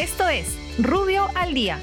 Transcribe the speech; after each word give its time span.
Esto 0.00 0.26
es 0.30 0.56
Rubio 0.78 1.26
al 1.34 1.52
Día. 1.52 1.78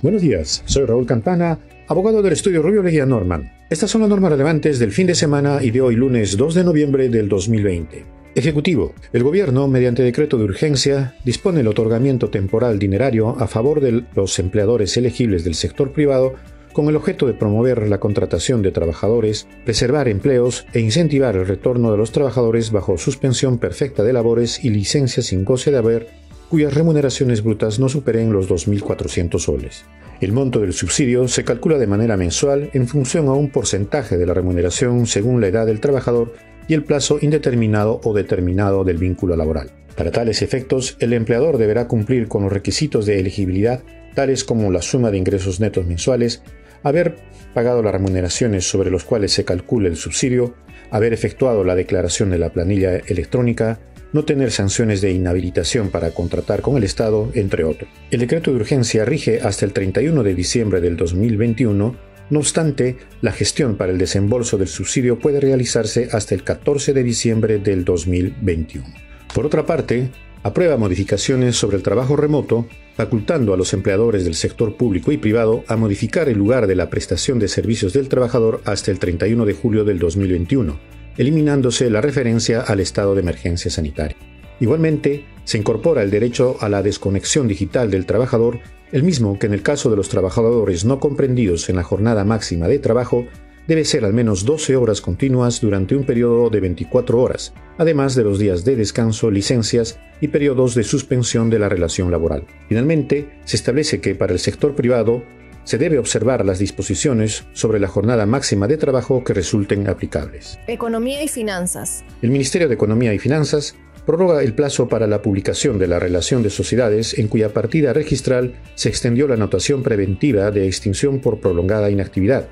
Buenos 0.00 0.22
días, 0.22 0.62
soy 0.64 0.84
Raúl 0.84 1.04
Campana, 1.04 1.58
abogado 1.88 2.22
del 2.22 2.34
estudio 2.34 2.62
Rubio 2.62 2.84
Leguía 2.84 3.04
Norman. 3.04 3.50
Estas 3.68 3.90
son 3.90 4.02
las 4.02 4.10
normas 4.10 4.30
relevantes 4.30 4.78
del 4.78 4.92
fin 4.92 5.08
de 5.08 5.16
semana 5.16 5.58
y 5.60 5.72
de 5.72 5.80
hoy 5.80 5.96
lunes 5.96 6.36
2 6.36 6.54
de 6.54 6.62
noviembre 6.62 7.08
del 7.08 7.28
2020. 7.28 8.04
Ejecutivo. 8.36 8.94
El 9.12 9.24
Gobierno, 9.24 9.66
mediante 9.66 10.04
decreto 10.04 10.38
de 10.38 10.44
urgencia, 10.44 11.16
dispone 11.24 11.62
el 11.62 11.66
otorgamiento 11.66 12.30
temporal 12.30 12.78
dinerario 12.78 13.30
a 13.30 13.48
favor 13.48 13.80
de 13.80 14.04
los 14.14 14.38
empleadores 14.38 14.96
elegibles 14.96 15.42
del 15.42 15.56
sector 15.56 15.90
privado 15.90 16.36
con 16.72 16.88
el 16.88 16.96
objeto 16.96 17.26
de 17.26 17.34
promover 17.34 17.88
la 17.88 17.98
contratación 17.98 18.62
de 18.62 18.72
trabajadores, 18.72 19.46
preservar 19.64 20.08
empleos 20.08 20.66
e 20.72 20.80
incentivar 20.80 21.36
el 21.36 21.46
retorno 21.46 21.90
de 21.90 21.98
los 21.98 22.12
trabajadores 22.12 22.70
bajo 22.70 22.98
suspensión 22.98 23.58
perfecta 23.58 24.02
de 24.02 24.12
labores 24.12 24.64
y 24.64 24.70
licencia 24.70 25.22
sin 25.22 25.44
goce 25.44 25.70
de 25.70 25.78
haber, 25.78 26.08
cuyas 26.48 26.74
remuneraciones 26.74 27.42
brutas 27.42 27.78
no 27.78 27.88
superen 27.88 28.32
los 28.32 28.48
2.400 28.48 29.38
soles. 29.38 29.84
El 30.20 30.32
monto 30.32 30.60
del 30.60 30.74
subsidio 30.74 31.28
se 31.28 31.44
calcula 31.44 31.78
de 31.78 31.86
manera 31.86 32.16
mensual 32.16 32.70
en 32.74 32.86
función 32.86 33.28
a 33.28 33.32
un 33.32 33.50
porcentaje 33.50 34.18
de 34.18 34.26
la 34.26 34.34
remuneración 34.34 35.06
según 35.06 35.40
la 35.40 35.48
edad 35.48 35.66
del 35.66 35.80
trabajador 35.80 36.34
y 36.68 36.74
el 36.74 36.84
plazo 36.84 37.18
indeterminado 37.20 38.00
o 38.04 38.12
determinado 38.12 38.84
del 38.84 38.98
vínculo 38.98 39.34
laboral. 39.34 39.70
Para 39.96 40.10
tales 40.10 40.42
efectos, 40.42 40.96
el 41.00 41.12
empleador 41.12 41.58
deberá 41.58 41.88
cumplir 41.88 42.28
con 42.28 42.42
los 42.42 42.52
requisitos 42.52 43.06
de 43.06 43.18
elegibilidad, 43.18 43.82
tales 44.14 44.44
como 44.44 44.70
la 44.70 44.82
suma 44.82 45.10
de 45.10 45.18
ingresos 45.18 45.60
netos 45.60 45.86
mensuales, 45.86 46.42
haber 46.82 47.16
pagado 47.54 47.82
las 47.82 47.92
remuneraciones 47.92 48.68
sobre 48.68 48.90
los 48.90 49.04
cuales 49.04 49.32
se 49.32 49.44
calcula 49.44 49.88
el 49.88 49.96
subsidio, 49.96 50.54
haber 50.90 51.12
efectuado 51.12 51.64
la 51.64 51.74
declaración 51.74 52.30
de 52.30 52.38
la 52.38 52.50
planilla 52.50 52.96
electrónica, 52.96 53.80
no 54.12 54.24
tener 54.24 54.50
sanciones 54.50 55.00
de 55.00 55.12
inhabilitación 55.12 55.90
para 55.90 56.10
contratar 56.10 56.62
con 56.62 56.76
el 56.76 56.84
Estado, 56.84 57.30
entre 57.34 57.64
otros. 57.64 57.88
El 58.10 58.20
decreto 58.20 58.50
de 58.50 58.56
urgencia 58.56 59.04
rige 59.04 59.40
hasta 59.40 59.64
el 59.64 59.72
31 59.72 60.22
de 60.22 60.34
diciembre 60.34 60.80
del 60.80 60.96
2021, 60.96 61.96
no 62.30 62.38
obstante, 62.38 62.96
la 63.22 63.32
gestión 63.32 63.76
para 63.76 63.92
el 63.92 63.98
desembolso 63.98 64.56
del 64.56 64.68
subsidio 64.68 65.18
puede 65.18 65.40
realizarse 65.40 66.08
hasta 66.12 66.34
el 66.34 66.44
14 66.44 66.92
de 66.92 67.02
diciembre 67.02 67.58
del 67.58 67.84
2021. 67.84 68.86
Por 69.34 69.46
otra 69.46 69.66
parte, 69.66 70.10
aprueba 70.42 70.76
modificaciones 70.76 71.56
sobre 71.56 71.76
el 71.76 71.82
trabajo 71.82 72.16
remoto, 72.16 72.66
facultando 72.94 73.52
a 73.52 73.56
los 73.56 73.72
empleadores 73.72 74.24
del 74.24 74.34
sector 74.34 74.76
público 74.76 75.12
y 75.12 75.18
privado 75.18 75.64
a 75.68 75.76
modificar 75.76 76.28
el 76.28 76.38
lugar 76.38 76.66
de 76.66 76.76
la 76.76 76.90
prestación 76.90 77.38
de 77.38 77.48
servicios 77.48 77.92
del 77.92 78.08
trabajador 78.08 78.62
hasta 78.64 78.90
el 78.90 78.98
31 78.98 79.44
de 79.44 79.54
julio 79.54 79.84
del 79.84 79.98
2021, 79.98 80.78
eliminándose 81.16 81.90
la 81.90 82.00
referencia 82.00 82.62
al 82.62 82.80
estado 82.80 83.14
de 83.14 83.20
emergencia 83.20 83.70
sanitaria. 83.70 84.16
Igualmente, 84.60 85.24
se 85.44 85.58
incorpora 85.58 86.02
el 86.02 86.10
derecho 86.10 86.56
a 86.60 86.68
la 86.68 86.82
desconexión 86.82 87.48
digital 87.48 87.90
del 87.90 88.06
trabajador, 88.06 88.60
el 88.92 89.02
mismo 89.02 89.38
que 89.38 89.46
en 89.46 89.54
el 89.54 89.62
caso 89.62 89.90
de 89.90 89.96
los 89.96 90.08
trabajadores 90.08 90.84
no 90.84 91.00
comprendidos 91.00 91.68
en 91.68 91.76
la 91.76 91.82
jornada 91.82 92.24
máxima 92.24 92.68
de 92.68 92.78
trabajo 92.78 93.26
debe 93.66 93.84
ser 93.84 94.04
al 94.04 94.12
menos 94.12 94.44
12 94.44 94.76
horas 94.76 95.00
continuas 95.00 95.60
durante 95.60 95.94
un 95.94 96.04
periodo 96.04 96.50
de 96.50 96.60
24 96.60 97.20
horas, 97.20 97.52
además 97.78 98.14
de 98.14 98.24
los 98.24 98.38
días 98.38 98.64
de 98.64 98.76
descanso, 98.76 99.30
licencias 99.30 99.98
y 100.20 100.28
periodos 100.28 100.74
de 100.74 100.84
suspensión 100.84 101.50
de 101.50 101.58
la 101.58 101.68
relación 101.68 102.10
laboral. 102.10 102.44
Finalmente, 102.68 103.30
se 103.44 103.56
establece 103.56 104.00
que 104.00 104.14
para 104.14 104.32
el 104.32 104.38
sector 104.38 104.74
privado 104.74 105.22
se 105.64 105.78
debe 105.78 105.98
observar 105.98 106.44
las 106.44 106.58
disposiciones 106.58 107.44
sobre 107.52 107.78
la 107.78 107.88
jornada 107.88 108.26
máxima 108.26 108.66
de 108.66 108.76
trabajo 108.76 109.22
que 109.22 109.34
resulten 109.34 109.88
aplicables. 109.88 110.58
Economía 110.66 111.22
y 111.22 111.28
finanzas. 111.28 112.04
El 112.22 112.30
Ministerio 112.30 112.68
de 112.68 112.74
Economía 112.74 113.14
y 113.14 113.18
Finanzas 113.18 113.76
prorroga 114.06 114.42
el 114.42 114.54
plazo 114.54 114.88
para 114.88 115.06
la 115.06 115.22
publicación 115.22 115.78
de 115.78 115.86
la 115.86 115.98
relación 115.98 116.42
de 116.42 116.50
sociedades 116.50 117.18
en 117.18 117.28
cuya 117.28 117.52
partida 117.52 117.92
registral 117.92 118.54
se 118.74 118.88
extendió 118.88 119.28
la 119.28 119.34
anotación 119.34 119.82
preventiva 119.82 120.50
de 120.50 120.66
extinción 120.66 121.20
por 121.20 121.38
prolongada 121.40 121.90
inactividad 121.90 122.48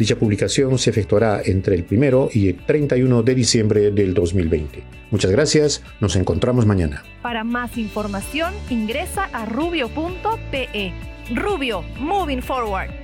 Dicha 0.00 0.16
publicación 0.16 0.78
se 0.78 0.88
efectuará 0.88 1.42
entre 1.44 1.74
el 1.74 1.84
1 1.90 2.30
y 2.32 2.48
el 2.48 2.56
31 2.64 3.22
de 3.22 3.34
diciembre 3.34 3.90
del 3.90 4.14
2020. 4.14 4.82
Muchas 5.10 5.30
gracias, 5.30 5.82
nos 6.00 6.16
encontramos 6.16 6.64
mañana. 6.64 7.04
Para 7.20 7.44
más 7.44 7.76
información 7.76 8.54
ingresa 8.70 9.28
a 9.30 9.44
rubio.pe. 9.44 10.94
Rubio, 11.34 11.84
moving 11.98 12.40
forward. 12.40 12.99